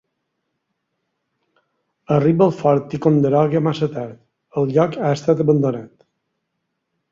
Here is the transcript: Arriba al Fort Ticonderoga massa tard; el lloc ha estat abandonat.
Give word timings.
Arriba 2.15 2.47
al 2.47 2.55
Fort 2.63 2.89
Ticonderoga 2.95 3.63
massa 3.69 3.91
tard; 3.99 4.19
el 4.63 4.75
lloc 4.79 4.99
ha 5.05 5.15
estat 5.21 5.47
abandonat. 5.49 5.97